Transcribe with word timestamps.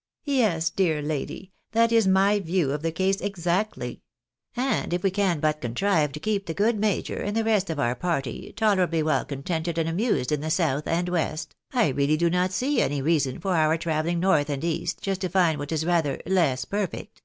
"Yes, 0.24 0.70
dear 0.70 1.00
lady, 1.00 1.52
that 1.70 1.92
is 1.92 2.08
my 2.08 2.40
view 2.40 2.72
of 2.72 2.82
the 2.82 2.90
case, 2.90 3.20
exactly. 3.20 4.02
And 4.56 4.92
if 4.92 5.04
we 5.04 5.12
can 5.12 5.38
but 5.38 5.60
contrive 5.60 6.10
to 6.10 6.18
keep 6.18 6.46
the 6.46 6.52
good 6.52 6.76
major, 6.80 7.18
and 7.22 7.36
the 7.36 7.44
rest 7.44 7.70
of 7.70 7.78
our 7.78 7.94
party, 7.94 8.52
tolerably 8.56 9.04
well 9.04 9.24
contented 9.24 9.78
and 9.78 9.88
amused 9.88 10.32
in 10.32 10.40
the 10.40 10.50
South 10.50 10.88
and 10.88 11.08
West, 11.08 11.54
I 11.72 11.90
really 11.90 12.16
do 12.16 12.28
not 12.28 12.50
see 12.50 12.82
any 12.82 13.00
reason 13.00 13.38
for 13.38 13.54
our 13.54 13.78
travelling 13.78 14.18
North 14.18 14.50
and 14.50 14.64
East, 14.64 15.00
just 15.00 15.20
to 15.20 15.28
find 15.28 15.60
what 15.60 15.70
is 15.70 15.86
rather 15.86 16.20
less 16.26 16.64
perfect." 16.64 17.22